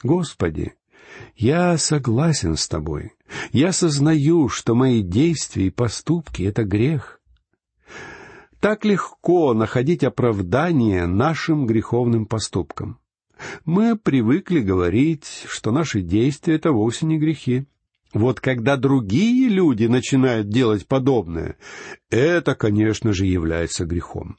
«Господи, 0.03 0.73
я 1.35 1.77
согласен 1.77 2.55
с 2.55 2.67
тобой. 2.67 3.16
Я 3.51 3.71
сознаю, 3.71 4.49
что 4.49 4.75
мои 4.75 5.01
действия 5.01 5.67
и 5.67 5.71
поступки— 5.71 6.43
это 6.43 6.63
грех. 6.63 7.19
Так 8.59 8.85
легко 8.85 9.53
находить 9.53 10.03
оправдание 10.03 11.05
нашим 11.05 11.65
греховным 11.65 12.25
поступкам. 12.25 12.99
Мы 13.65 13.95
привыкли 13.95 14.61
говорить, 14.61 15.45
что 15.47 15.71
наши 15.71 16.01
действия— 16.01 16.55
это 16.55 16.71
вовсе 16.71 17.05
не 17.05 17.19
грехи. 17.19 17.65
Вот 18.13 18.39
когда 18.39 18.77
другие 18.77 19.47
люди 19.49 19.85
начинают 19.85 20.49
делать 20.49 20.87
подобное, 20.87 21.57
это, 22.09 22.55
конечно 22.55 23.13
же, 23.13 23.25
является 23.25 23.85
грехом. 23.85 24.37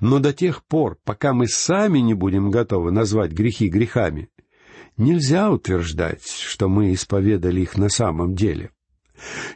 Но 0.00 0.18
до 0.18 0.32
тех 0.32 0.64
пор, 0.64 0.98
пока 1.04 1.32
мы 1.32 1.46
сами 1.48 2.00
не 2.00 2.14
будем 2.14 2.50
готовы 2.50 2.90
назвать 2.90 3.32
грехи 3.32 3.68
грехами, 3.68 4.28
нельзя 4.96 5.50
утверждать, 5.50 6.26
что 6.26 6.68
мы 6.68 6.92
исповедали 6.92 7.60
их 7.60 7.76
на 7.76 7.88
самом 7.88 8.34
деле. 8.34 8.70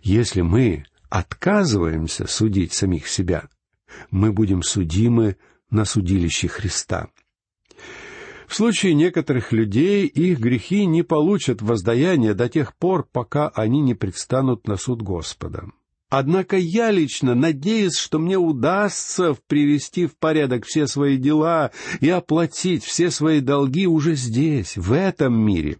Если 0.02 0.40
мы 0.40 0.84
отказываемся 1.08 2.26
судить 2.26 2.72
самих 2.72 3.08
себя, 3.08 3.48
мы 4.10 4.32
будем 4.32 4.62
судимы 4.62 5.36
на 5.70 5.84
судилище 5.84 6.48
Христа. 6.48 7.08
В 8.46 8.54
случае 8.54 8.94
некоторых 8.94 9.52
людей 9.52 10.06
их 10.06 10.40
грехи 10.40 10.86
не 10.86 11.02
получат 11.02 11.60
воздаяния 11.60 12.32
до 12.32 12.48
тех 12.48 12.74
пор, 12.74 13.06
пока 13.10 13.48
они 13.48 13.80
не 13.80 13.94
предстанут 13.94 14.66
на 14.66 14.76
суд 14.76 15.02
Господа. 15.02 15.64
Однако 16.10 16.56
я 16.56 16.90
лично 16.90 17.34
надеюсь, 17.34 17.98
что 17.98 18.18
мне 18.18 18.38
удастся 18.38 19.36
привести 19.46 20.06
в 20.06 20.16
порядок 20.16 20.64
все 20.64 20.86
свои 20.86 21.18
дела 21.18 21.70
и 22.00 22.08
оплатить 22.08 22.82
все 22.82 23.10
свои 23.10 23.40
долги 23.40 23.86
уже 23.86 24.14
здесь, 24.14 24.78
в 24.78 24.92
этом 24.92 25.34
мире. 25.34 25.78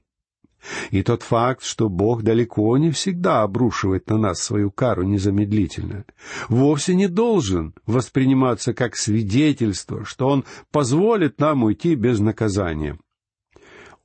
И 0.90 1.02
тот 1.02 1.22
факт, 1.22 1.62
что 1.62 1.88
Бог 1.88 2.22
далеко 2.22 2.76
не 2.76 2.90
всегда 2.90 3.42
обрушивает 3.42 4.10
на 4.10 4.18
нас 4.18 4.42
свою 4.42 4.70
кару 4.70 5.02
незамедлительно, 5.02 6.04
вовсе 6.48 6.94
не 6.94 7.08
должен 7.08 7.74
восприниматься 7.86 8.74
как 8.74 8.96
свидетельство, 8.96 10.04
что 10.04 10.28
Он 10.28 10.44
позволит 10.70 11.40
нам 11.40 11.62
уйти 11.62 11.94
без 11.94 12.18
наказания. 12.18 12.98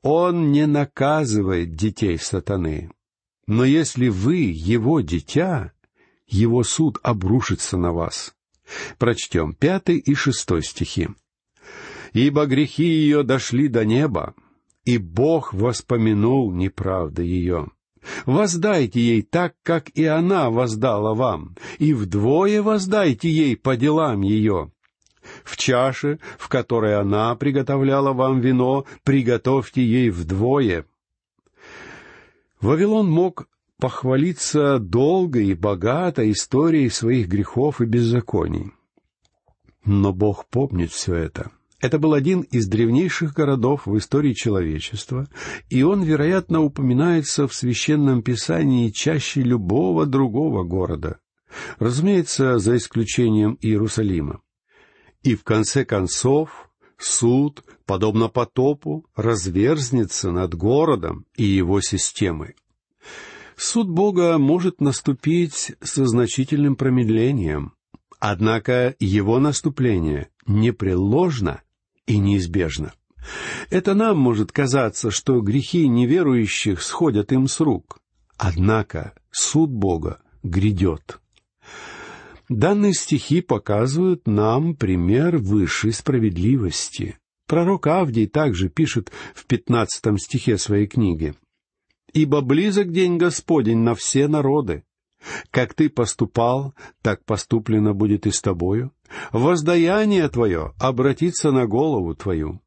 Он 0.03 0.51
не 0.51 0.67
наказывает 0.67 1.75
детей 1.75 2.17
сатаны. 2.17 2.91
Но 3.45 3.65
если 3.65 4.07
вы 4.07 4.35
его 4.37 5.01
дитя, 5.01 5.73
его 6.27 6.63
суд 6.63 6.97
обрушится 7.03 7.77
на 7.77 7.91
вас. 7.91 8.33
Прочтем 8.97 9.53
пятый 9.53 9.97
и 9.97 10.15
шестой 10.15 10.63
стихи. 10.63 11.09
«Ибо 12.13 12.45
грехи 12.45 12.85
ее 12.85 13.23
дошли 13.23 13.67
до 13.67 13.85
неба, 13.85 14.35
и 14.85 14.97
Бог 14.97 15.53
воспомянул 15.53 16.51
неправды 16.51 17.23
ее. 17.23 17.69
Воздайте 18.25 18.99
ей 18.99 19.21
так, 19.21 19.55
как 19.63 19.89
и 19.89 20.05
она 20.05 20.49
воздала 20.49 21.13
вам, 21.13 21.55
и 21.79 21.93
вдвое 21.93 22.61
воздайте 22.61 23.29
ей 23.29 23.55
по 23.55 23.75
делам 23.75 24.21
ее. 24.21 24.71
В 25.43 25.55
чаше, 25.55 26.19
в 26.37 26.49
которой 26.49 26.99
она 26.99 27.33
приготовляла 27.35 28.11
вам 28.11 28.41
вино, 28.41 28.85
приготовьте 29.03 29.81
ей 29.81 30.09
вдвое. 30.09 30.85
Вавилон 32.59 33.09
мог 33.09 33.47
похвалиться 33.83 34.79
долго 34.79 35.41
и 35.41 35.53
богато 35.53 36.31
историей 36.31 36.87
своих 36.87 37.27
грехов 37.27 37.81
и 37.81 37.85
беззаконий. 37.85 38.71
Но 39.83 40.13
Бог 40.13 40.45
помнит 40.47 40.91
все 40.91 41.15
это— 41.15 41.51
это 41.81 41.99
был 41.99 42.13
один 42.13 42.43
из 42.43 42.65
древнейших 42.67 43.33
городов 43.33 43.87
в 43.87 43.97
истории 43.97 44.31
человечества, 44.31 45.27
и 45.69 45.83
он, 45.83 46.01
вероятно, 46.01 46.61
упоминается 46.61 47.45
в 47.45 47.53
священном 47.53 48.23
писании 48.23 48.87
чаще 48.89 49.41
любого 49.41 50.05
другого 50.05 50.63
города. 50.63 51.19
Разумеется, 51.79 52.59
за 52.59 52.77
исключением 52.77 53.57
Иерусалима. 53.59 54.39
И 55.23 55.35
в 55.35 55.43
конце 55.43 55.83
концов 55.83 56.69
суд, 56.97 57.65
подобно 57.85 58.29
потопу, 58.29 59.05
разверзнется 59.13 60.31
над 60.31 60.55
городом 60.55 61.25
и 61.35 61.43
его 61.43 61.81
системой. 61.81 62.55
Суд 63.57 63.89
Бога 63.89 64.37
может 64.37 64.81
наступить 64.81 65.73
со 65.81 66.05
значительным 66.05 66.75
промедлением, 66.75 67.73
однако 68.19 68.95
его 68.99 69.39
наступление 69.39 70.29
непреложно 70.47 71.61
и 72.05 72.17
неизбежно. 72.17 72.93
Это 73.69 73.93
нам 73.93 74.17
может 74.17 74.51
казаться, 74.51 75.11
что 75.11 75.39
грехи 75.41 75.87
неверующих 75.87 76.81
сходят 76.81 77.31
им 77.31 77.47
с 77.47 77.59
рук. 77.59 77.99
Однако 78.37 79.13
суд 79.31 79.69
Бога 79.69 80.21
грядет. 80.43 81.19
Данные 82.49 82.93
стихи 82.93 83.41
показывают 83.41 84.27
нам 84.27 84.75
пример 84.75 85.37
высшей 85.37 85.93
справедливости. 85.93 87.17
Пророк 87.47 87.87
Авдий 87.87 88.27
также 88.27 88.69
пишет 88.69 89.11
в 89.33 89.45
пятнадцатом 89.45 90.17
стихе 90.17 90.57
своей 90.57 90.87
книги. 90.87 91.35
«Ибо 92.13 92.41
близок 92.41 92.91
день 92.91 93.17
Господень 93.17 93.79
на 93.79 93.95
все 93.95 94.27
народы. 94.27 94.83
Как 95.51 95.73
ты 95.73 95.89
поступал, 95.89 96.73
так 97.01 97.23
поступлено 97.25 97.93
будет 97.93 98.27
и 98.27 98.31
с 98.31 98.41
тобою. 98.41 98.91
Воздаяние 99.31 100.27
твое 100.29 100.73
обратится 100.79 101.51
на 101.51 101.65
голову 101.65 102.15
твою. 102.15 102.61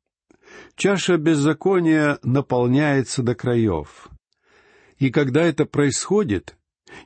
Чаша 0.75 1.16
беззакония 1.16 2.18
наполняется 2.23 3.23
до 3.23 3.35
краев. 3.35 4.09
И 4.99 5.11
когда 5.11 5.42
это 5.42 5.66
происходит, 5.66 6.57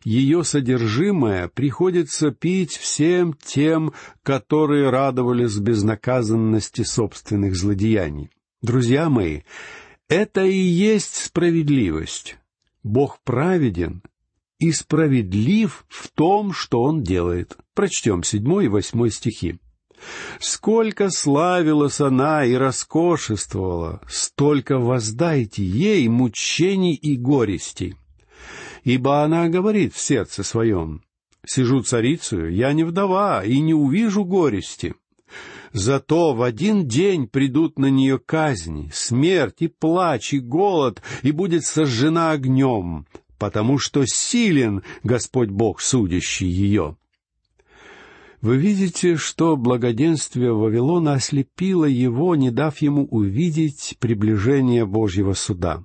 ее 0.05 0.45
содержимое 0.45 1.49
приходится 1.49 2.31
пить 2.31 2.77
всем 2.77 3.33
тем, 3.33 3.93
которые 4.23 4.91
радовались 4.91 5.57
безнаказанности 5.57 6.83
собственных 6.83 7.57
злодеяний. 7.57 8.31
Друзья 8.62 9.09
мои, 9.09 9.43
это 10.09 10.45
и 10.45 10.59
есть 10.59 11.17
справедливость. 11.17 12.37
Бог 12.83 13.21
праведен 13.25 14.03
и 14.59 14.73
справедлив 14.73 15.85
в 15.88 16.09
том, 16.09 16.53
что 16.53 16.83
он 16.83 17.03
делает. 17.03 17.57
Прочтем 17.75 18.23
седьмой 18.23 18.66
и 18.66 18.69
восьмой 18.69 19.11
стихи. 19.11 19.59
«Сколько 20.38 21.11
славилась 21.11 22.01
она 22.01 22.45
и 22.45 22.55
роскошествовала, 22.55 24.01
столько 24.09 24.79
воздайте 24.79 25.62
ей 25.62 26.09
мучений 26.09 26.95
и 26.95 27.16
горестей. 27.16 27.97
Ибо 28.83 29.23
она 29.23 29.49
говорит 29.49 29.95
в 29.95 30.01
сердце 30.01 30.43
своем, 30.43 31.03
«Сижу 31.45 31.83
царицею, 31.83 32.55
я 32.55 32.73
не 32.73 32.85
вдова 32.85 33.45
и 33.45 33.61
не 33.61 33.75
увижу 33.75 34.25
горести». 34.25 34.95
Зато 35.73 36.35
в 36.35 36.43
один 36.43 36.87
день 36.89 37.29
придут 37.29 37.79
на 37.79 37.87
нее 37.87 38.19
казни, 38.19 38.91
смерть 38.93 39.57
и 39.61 39.69
плач, 39.69 40.33
и 40.33 40.41
голод, 40.41 41.01
и 41.23 41.31
будет 41.31 41.65
сожжена 41.65 42.33
огнем, 42.33 43.07
потому 43.39 43.79
что 43.79 44.05
силен 44.05 44.83
Господь 45.05 45.51
Бог, 45.51 45.81
судящий 45.81 46.49
ее. 46.49 46.97
Вы 48.41 48.57
видите, 48.57 49.17
что 49.17 49.57
благоденствие 49.57 50.53
Вавилона 50.53 51.15
ослепило 51.15 51.85
его, 51.85 52.35
не 52.35 52.51
дав 52.51 52.77
ему 52.79 53.05
увидеть 53.05 53.97
приближение 54.01 54.87
Божьего 54.87 55.35
суда. 55.35 55.85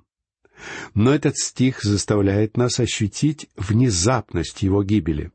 Но 0.94 1.14
этот 1.14 1.36
стих 1.36 1.82
заставляет 1.82 2.56
нас 2.56 2.80
ощутить 2.80 3.48
внезапность 3.56 4.62
его 4.62 4.82
гибели. 4.82 5.32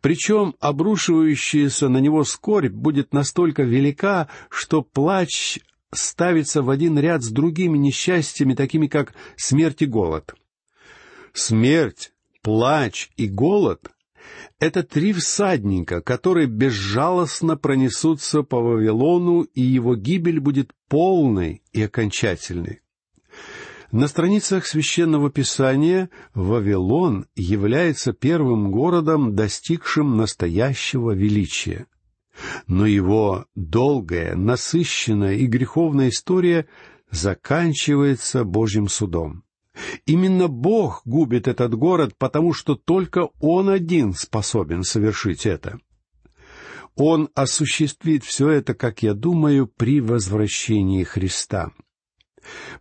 Причем 0.00 0.54
обрушивающаяся 0.60 1.88
на 1.88 1.98
него 1.98 2.24
скорбь 2.24 2.72
будет 2.72 3.12
настолько 3.12 3.62
велика, 3.62 4.28
что 4.48 4.82
плач 4.82 5.58
ставится 5.92 6.62
в 6.62 6.70
один 6.70 6.98
ряд 6.98 7.22
с 7.22 7.28
другими 7.28 7.78
несчастьями, 7.78 8.54
такими 8.54 8.86
как 8.86 9.14
смерть 9.36 9.82
и 9.82 9.86
голод— 9.86 10.34
Смерть, 11.36 12.12
плач 12.40 13.10
и 13.18 13.28
голод— 13.28 13.90
это 14.58 14.82
три 14.82 15.12
всадника, 15.12 16.00
которые 16.00 16.46
безжалостно 16.46 17.58
пронесутся 17.58 18.42
по 18.42 18.58
Вавилону, 18.58 19.42
и 19.42 19.60
его 19.60 19.96
гибель 19.96 20.40
будет 20.40 20.70
полной 20.88 21.62
и 21.74 21.82
окончательной. 21.82 22.80
На 23.96 24.08
страницах 24.08 24.66
священного 24.66 25.30
писания 25.30 26.10
Вавилон 26.34 27.24
является 27.34 28.12
первым 28.12 28.70
городом, 28.70 29.34
достигшим 29.34 30.18
настоящего 30.18 31.12
величия. 31.12 31.86
Но 32.66 32.84
его 32.84 33.46
долгая, 33.54 34.34
насыщенная 34.36 35.36
и 35.36 35.46
греховная 35.46 36.10
история 36.10 36.66
заканчивается 37.10 38.44
Божьим 38.44 38.88
судом. 38.88 39.44
Именно 40.04 40.48
Бог 40.48 41.00
губит 41.06 41.48
этот 41.48 41.74
город, 41.74 42.16
потому 42.18 42.52
что 42.52 42.74
только 42.74 43.30
Он 43.40 43.70
один 43.70 44.12
способен 44.12 44.82
совершить 44.82 45.46
это. 45.46 45.78
Он 46.96 47.30
осуществит 47.34 48.24
все 48.24 48.50
это, 48.50 48.74
как 48.74 49.02
я 49.02 49.14
думаю, 49.14 49.66
при 49.66 50.02
возвращении 50.02 51.02
Христа. 51.02 51.72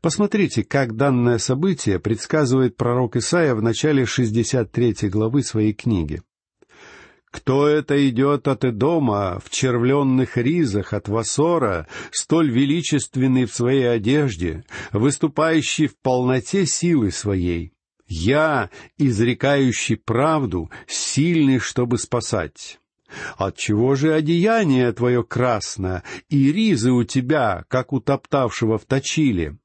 Посмотрите, 0.02 0.64
как 0.64 0.96
данное 0.96 1.38
событие 1.38 2.00
предсказывает 2.00 2.78
пророк 2.78 3.16
Исаия 3.16 3.56
в 3.56 3.62
начале 3.62 4.06
63 4.06 5.10
главы 5.10 5.44
своей 5.44 5.74
книги. 5.74 6.22
Кто 7.36 7.68
это 7.68 8.08
идет 8.08 8.48
от 8.48 8.64
Эдома 8.64 9.42
в 9.44 9.50
червленных 9.50 10.38
ризах 10.38 10.94
от 10.94 11.10
Васора, 11.10 11.86
столь 12.12 12.50
величественный 12.50 13.44
в 13.44 13.54
своей 13.54 13.90
одежде, 13.90 14.64
выступающий 14.94 15.88
в 15.88 15.98
полноте 15.98 16.66
силы 16.66 17.12
своей? 17.12 17.74
Я, 18.08 18.70
изрекающий 18.98 19.98
правду, 19.98 20.72
сильный, 20.88 21.60
чтобы 21.60 21.98
спасать. 21.98 22.80
Отчего 23.38 23.96
же 23.96 24.14
одеяние 24.14 24.92
твое 24.94 25.24
красное, 25.24 26.04
и 26.30 26.52
ризы 26.52 26.92
у 26.92 27.04
тебя, 27.04 27.66
как 27.68 27.94
у 27.94 28.00
топтавшего 28.00 28.78
в 28.78 28.86
точиле? 28.86 29.58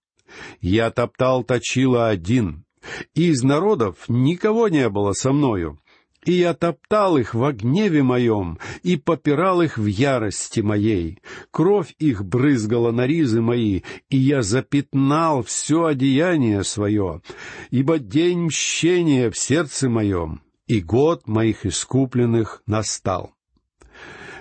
Я 0.61 0.91
топтал 0.91 1.45
точила 1.45 2.09
один, 2.09 2.65
и 3.15 3.29
из 3.29 3.43
народов 3.43 3.97
никого 4.09 4.69
не 4.69 4.89
было 4.89 5.13
со 5.13 5.33
мною, 5.33 5.81
и 6.25 6.33
я 6.33 6.55
топтал 6.55 7.17
их 7.17 7.35
во 7.35 7.53
гневе 7.53 8.03
моем, 8.03 8.59
и 8.83 8.97
попирал 8.97 9.63
их 9.63 9.79
в 9.79 9.87
ярости 9.87 10.61
моей. 10.61 11.19
Кровь 11.51 11.95
их 11.99 12.25
брызгала 12.25 12.91
на 12.91 13.07
ризы 13.07 13.41
мои, 13.41 13.83
и 14.11 14.19
я 14.19 14.43
запятнал 14.43 15.43
все 15.43 15.87
одеяние 15.87 16.63
свое, 16.65 17.23
ибо 17.71 17.99
день 17.99 18.47
мщения 18.47 19.31
в 19.31 19.39
сердце 19.39 19.89
моем, 19.89 20.43
и 20.67 20.81
год 20.81 21.27
моих 21.27 21.65
искупленных 21.65 22.63
настал. 22.67 23.35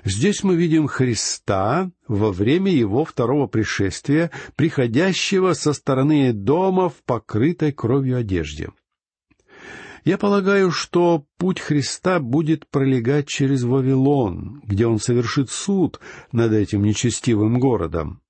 Здесь 0.04 0.44
мы 0.44 0.56
видим 0.56 0.88
Христа 0.88 1.92
во 2.08 2.32
время 2.32 2.72
его 2.72 3.06
второго 3.06 3.48
пришествия, 3.48 4.32
приходящего 4.56 5.54
со 5.54 5.74
стороны 5.74 6.34
дома 6.34 6.90
в 6.90 7.04
покрытой 7.06 7.72
кровью 7.72 8.18
одежде. 8.18 8.70
Я 10.06 10.18
полагаю, 10.18 10.72
что 10.72 11.26
путь 11.38 11.60
Христа 11.60 12.20
будет 12.20 12.68
пролегать 12.68 13.28
через 13.28 13.64
Вавилон, 13.64 14.62
где 14.66 14.88
он 14.88 15.00
совершит 15.00 15.50
суд 15.50 16.00
над 16.32 16.54
этим 16.54 16.84
нечестивым 16.84 17.60
городом. 17.60 18.22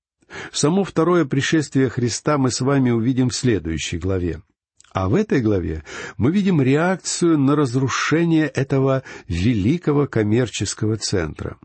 Само 0.52 0.84
второе 0.84 1.26
пришествие 1.26 1.90
Христа 1.90 2.38
мы 2.38 2.52
с 2.52 2.62
вами 2.62 2.92
увидим 2.92 3.30
в 3.30 3.36
следующей 3.36 3.98
главе. 3.98 4.42
А 4.92 5.08
в 5.08 5.16
этой 5.16 5.42
главе 5.42 5.84
мы 6.18 6.32
видим 6.32 6.62
реакцию 6.62 7.38
на 7.38 7.56
разрушение 7.56 8.48
этого 8.48 9.04
великого 9.28 10.08
коммерческого 10.08 10.98
центра. 10.98 11.58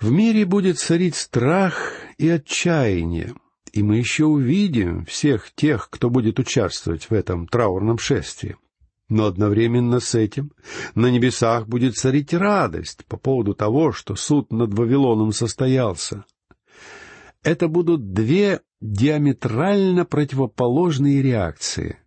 В 0.00 0.10
мире 0.10 0.44
будет 0.44 0.78
царить 0.78 1.16
страх 1.16 1.92
и 2.18 2.28
отчаяние, 2.28 3.34
и 3.72 3.82
мы 3.82 3.96
еще 3.96 4.24
увидим 4.24 5.04
всех 5.04 5.52
тех, 5.54 5.88
кто 5.90 6.10
будет 6.10 6.38
участвовать 6.38 7.10
в 7.10 7.12
этом 7.12 7.46
траурном 7.46 7.98
шествии. 7.98 8.56
Но 9.08 9.26
одновременно 9.26 10.00
с 10.00 10.14
этим 10.14 10.52
на 10.94 11.10
небесах 11.10 11.66
будет 11.66 11.94
царить 11.94 12.34
радость 12.34 13.06
по 13.06 13.16
поводу 13.16 13.54
того, 13.54 13.92
что 13.92 14.16
суд 14.16 14.52
над 14.52 14.74
Вавилоном 14.74 15.32
состоялся. 15.32 16.24
Это 17.42 17.68
будут 17.68 18.12
две 18.12 18.60
диаметрально 18.80 20.04
противоположные 20.04 21.22
реакции, 21.22 21.98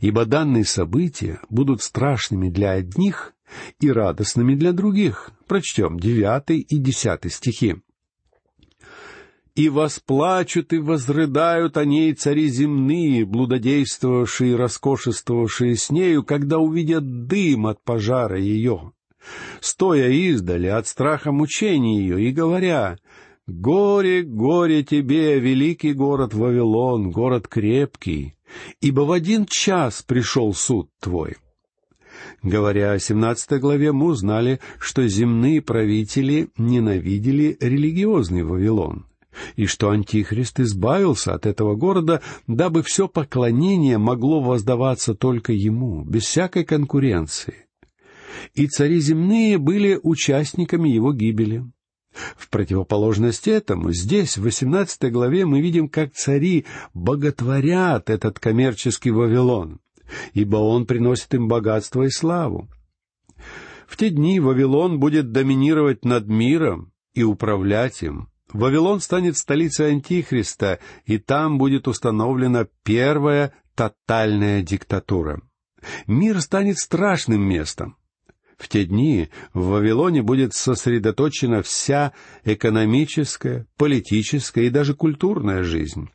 ибо 0.00 0.24
данные 0.24 0.64
события 0.64 1.40
будут 1.48 1.82
страшными 1.82 2.50
для 2.50 2.72
одних 2.72 3.34
и 3.80 3.90
радостными 3.90 4.54
для 4.54 4.72
других. 4.72 5.30
Прочтем 5.46 5.98
девятый 5.98 6.60
и 6.60 6.78
десятый 6.78 7.30
стихи 7.30 7.76
и 9.54 9.68
восплачут 9.68 10.72
и 10.72 10.78
возрыдают 10.78 11.76
о 11.76 11.84
ней 11.84 12.14
цари 12.14 12.48
земные, 12.48 13.24
блудодействовавшие 13.26 14.52
и 14.52 14.56
роскошествовавшие 14.56 15.76
с 15.76 15.90
нею, 15.90 16.22
когда 16.22 16.58
увидят 16.58 17.26
дым 17.26 17.66
от 17.66 17.82
пожара 17.82 18.38
ее, 18.38 18.92
стоя 19.60 20.08
издали 20.08 20.68
от 20.68 20.86
страха 20.86 21.32
мучений 21.32 22.00
ее 22.00 22.28
и 22.28 22.32
говоря, 22.32 22.96
«Горе, 23.50 24.22
горе 24.22 24.84
тебе, 24.84 25.40
великий 25.40 25.92
город 25.92 26.34
Вавилон, 26.34 27.10
город 27.10 27.48
крепкий, 27.48 28.34
ибо 28.80 29.00
в 29.00 29.10
один 29.10 29.44
час 29.44 30.02
пришел 30.06 30.54
суд 30.54 30.88
твой». 31.00 31.36
Говоря 32.44 32.92
о 32.92 32.98
семнадцатой 33.00 33.58
главе, 33.58 33.90
мы 33.90 34.06
узнали, 34.06 34.60
что 34.78 35.06
земные 35.08 35.60
правители 35.62 36.50
ненавидели 36.58 37.56
религиозный 37.60 38.44
Вавилон— 38.44 39.06
и 39.56 39.66
что 39.66 39.90
Антихрист 39.90 40.60
избавился 40.60 41.34
от 41.34 41.46
этого 41.46 41.74
города, 41.74 42.20
дабы 42.46 42.82
все 42.82 43.08
поклонение 43.08 43.98
могло 43.98 44.40
воздаваться 44.40 45.14
только 45.14 45.52
ему, 45.52 46.04
без 46.04 46.24
всякой 46.24 46.64
конкуренции. 46.64 47.66
И 48.54 48.66
цари 48.66 49.00
земные 49.00 49.58
были 49.58 49.98
участниками 50.02 50.88
его 50.88 51.12
гибели. 51.12 51.64
В 52.12 52.48
противоположность 52.48 53.46
этому, 53.46 53.92
здесь, 53.92 54.36
в 54.36 54.42
восемнадцатой 54.42 55.10
главе, 55.10 55.46
мы 55.46 55.60
видим, 55.60 55.88
как 55.88 56.12
цари 56.12 56.66
боготворят 56.92 58.10
этот 58.10 58.38
коммерческий 58.38 59.10
Вавилон, 59.10 59.80
ибо 60.32 60.56
он 60.56 60.86
приносит 60.86 61.32
им 61.34 61.48
богатство 61.48 62.02
и 62.02 62.10
славу. 62.10 62.68
В 63.86 63.96
те 63.96 64.10
дни 64.10 64.40
Вавилон 64.40 64.98
будет 64.98 65.32
доминировать 65.32 66.04
над 66.04 66.26
миром 66.26 66.92
и 67.14 67.22
управлять 67.22 68.02
им, 68.02 68.30
Вавилон 68.52 69.00
станет 69.00 69.36
столицей 69.36 69.90
Антихриста, 69.90 70.80
и 71.04 71.18
там 71.18 71.58
будет 71.58 71.88
установлена 71.88 72.66
первая 72.82 73.52
тотальная 73.74 74.62
диктатура. 74.62 75.40
Мир 76.06 76.40
станет 76.40 76.78
страшным 76.78 77.42
местом. 77.42 77.96
В 78.60 78.68
те 78.68 78.84
дни 78.84 79.30
в 79.54 79.68
Вавилоне 79.68 80.22
будет 80.22 80.52
сосредоточена 80.52 81.62
вся 81.62 82.12
экономическая, 82.44 83.66
политическая 83.78 84.66
и 84.66 84.70
даже 84.70 84.92
культурная 84.92 85.64
жизнь. 85.64 86.10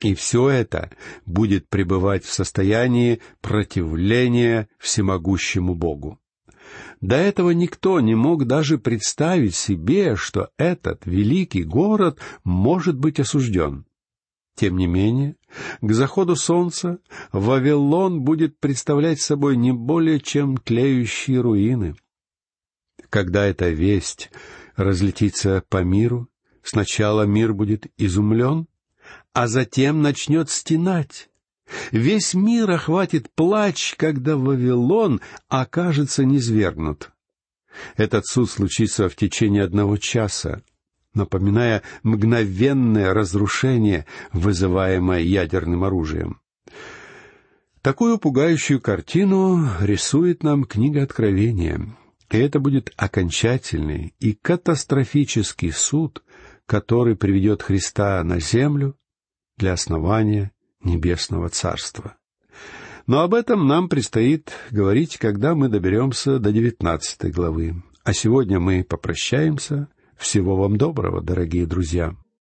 И 0.00 0.14
все 0.14 0.50
это 0.50 0.90
будет 1.24 1.66
пребывать 1.70 2.26
в 2.26 2.32
состоянии 2.32 3.20
противления 3.40 4.68
всемогущему 4.78 5.74
Богу. 5.74 6.20
До 7.00 7.16
этого 7.16 7.52
никто 7.52 8.00
не 8.00 8.14
мог 8.14 8.44
даже 8.44 8.76
представить 8.76 9.54
себе, 9.54 10.14
что 10.14 10.50
этот 10.58 11.06
великий 11.06 11.64
город 11.64 12.18
может 12.44 12.98
быть 12.98 13.18
осужден. 13.18 13.86
Тем 14.58 14.76
не 14.76 14.88
менее, 14.88 15.36
к 15.80 15.92
заходу 15.92 16.34
солнца 16.34 16.98
Вавилон 17.30 18.22
будет 18.22 18.58
представлять 18.58 19.20
собой 19.20 19.56
не 19.56 19.70
более 19.70 20.18
чем 20.18 20.56
тлеющие 20.56 21.40
руины. 21.40 21.94
Когда 23.08 23.46
эта 23.46 23.68
весть 23.68 24.32
разлетится 24.74 25.62
по 25.68 25.84
миру, 25.84 26.28
сначала 26.64 27.22
мир 27.22 27.54
будет 27.54 27.86
изумлен, 27.98 28.66
а 29.32 29.46
затем 29.46 30.02
начнет 30.02 30.50
стенать, 30.50 31.30
Весь 31.92 32.34
мир 32.34 32.68
охватит 32.70 33.30
плач, 33.34 33.94
когда 33.96 34.36
Вавилон 34.36 35.20
окажется 35.48 36.24
низвергнут. 36.24 37.12
Этот 37.96 38.26
суд 38.26 38.50
случится 38.50 39.08
в 39.08 39.14
течение 39.14 39.62
одного 39.62 39.98
часа, 39.98 40.62
напоминая 41.14 41.82
мгновенное 42.02 43.14
разрушение, 43.14 44.06
вызываемое 44.32 45.20
ядерным 45.20 45.84
оружием. 45.84 46.40
Такую 47.82 48.18
пугающую 48.18 48.80
картину 48.80 49.66
рисует 49.80 50.42
нам 50.42 50.64
книга 50.64 51.02
Откровения. 51.02 51.96
И 52.30 52.36
это 52.36 52.60
будет 52.60 52.92
окончательный 52.96 54.14
и 54.18 54.34
катастрофический 54.34 55.72
суд, 55.72 56.22
который 56.66 57.16
приведет 57.16 57.62
Христа 57.62 58.22
на 58.24 58.40
землю 58.40 58.96
для 59.56 59.72
основания 59.72 60.52
Небесного 60.82 61.48
Царства. 61.48 62.16
Но 63.06 63.22
об 63.22 63.32
этом 63.32 63.66
нам 63.66 63.88
предстоит 63.88 64.52
говорить, 64.70 65.16
когда 65.16 65.54
мы 65.54 65.70
доберемся 65.70 66.38
до 66.38 66.52
девятнадцатой 66.52 67.30
главы. 67.30 67.82
А 68.04 68.12
сегодня 68.12 68.60
мы 68.60 68.84
попрощаемся. 68.84 69.88
Всего 70.18 70.56
вам 70.56 70.76
доброго, 70.76 71.22
дорогие 71.22 71.64
друзья. 71.64 72.14